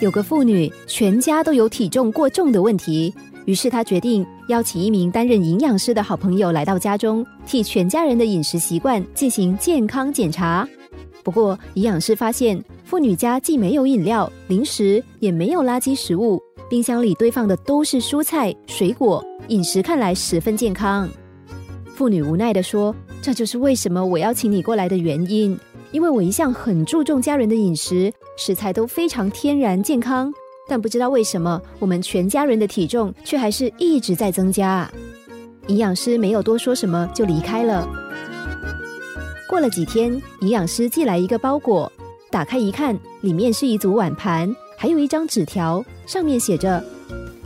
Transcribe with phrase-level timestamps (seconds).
[0.00, 3.12] 有个妇女全家都有体重过重的问题，
[3.46, 10.68] 于是她决定邀请一名担任营养师的好朋友来到家中，替全家人的饮食习惯进行健康检查。
[11.22, 21.08] 不过，营养师发现妇女家既没有饮料、零食，也没有垃圾食物，冰箱里堆放的都是蔬菜、水果，饮食看来十分健康。
[21.94, 25.58] 妇女无奈地说：“这就是为什么我邀请你过来的原因。”
[25.94, 30.28] 因为我一向很注重家人的饮食，食材都非常天然健康，
[30.68, 34.90] 但不知道为什么我们全家人的体重却还是一直在增加。
[35.68, 37.88] 营养师没有多说什么就离开了。
[39.48, 41.90] 过了几天，营养师寄来一个包裹，
[42.28, 46.82] 打开一看，里面是一组碗盘，还有一张纸条，上面写着：“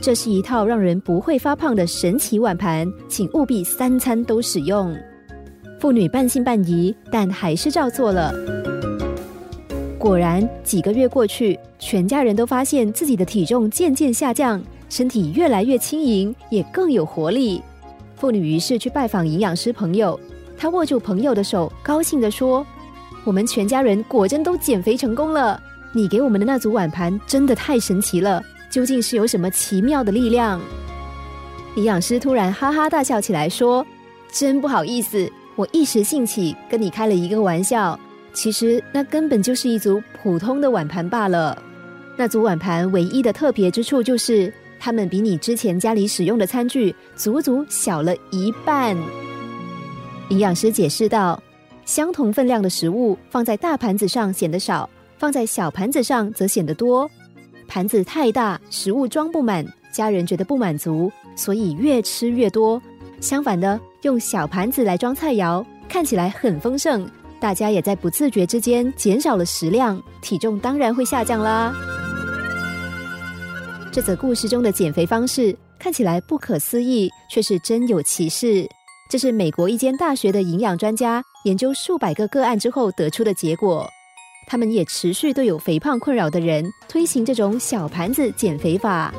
[0.01, 4.97] 这是一套让人不会发胖的神奇碗盘，请务必三餐都使用。”
[5.79, 8.33] 妇女半信半疑，但还是照做了。
[9.97, 17.61] 果然，几个月过去，全家人都发现自己的体重渐渐下降，身体越来越轻盈，也更有活力。
[18.17, 20.19] 妇女于是去拜访营养师朋友，
[20.57, 22.65] 她握住朋友的手，高兴地说
[23.23, 25.57] ：“我们全家人果真都减肥成功了！
[25.93, 30.59] 你给我们的那组碗盘真的太神奇了，究竟是有什么奇妙的力量？”
[31.75, 33.85] 营养师突然哈哈大笑起来，说
[34.29, 37.99] ：“真不好意思。”我一时兴起跟你开了一个玩笑，
[38.31, 41.61] 其实那根本就是一组普通的碗盘罢了。
[42.15, 48.95] 那组碗盘唯一的特别之处就是，它们比你之前家里使用的餐具足足小了一半。
[50.29, 51.43] 营养师解释道：
[51.83, 57.11] 相同分量的食物放在大盘子上显得少，放在小盘子上则显得多。
[57.67, 62.81] 盘子太大，食物装不满，家人觉得不满足，所以越吃越多。
[63.21, 63.79] 相反的。
[64.03, 67.05] 用小盘子来装菜肴，看起来很丰盛，
[67.37, 71.75] 大家也在不自觉之间减少了食量，体重当然会下降啦。
[73.91, 78.65] 这则故事中的减肥方式看起来不可思议，却是真有其事。
[79.09, 83.85] 这是美国一间大学的营养专家研究数百个个案之后得出的结果。
[84.47, 89.13] 他们也持续对有肥胖困扰的人推行这种小盘子减肥法。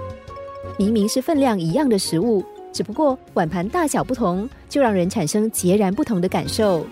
[0.78, 2.42] 明明是分量一样的食物。
[2.72, 6.86] 只不过碗盘大小不同，就让人产生截然不同的感受。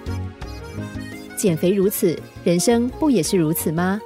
[1.37, 4.01] 减肥如此，人生不也是如此吗？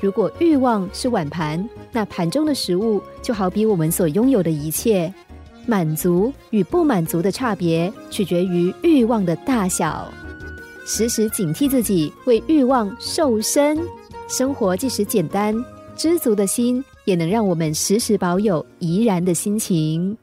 [0.00, 5.12] 如果欲望是碗盘，那盘中的食物就好比我们所拥有的一切。
[5.64, 10.12] 满足与不满足的差别，取决于欲望的大小。
[10.84, 13.78] 时时警惕自己为欲望瘦身，
[14.26, 15.54] 生活即使简单，
[15.94, 20.16] 知足的心也能让我们时时保有怡然的心情。